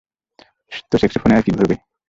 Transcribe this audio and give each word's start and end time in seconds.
তো 0.89 0.95
সেক্সোফোনে 0.97 1.33
আর 1.37 1.43
কী 1.45 1.51
ভরবে? 1.51 1.75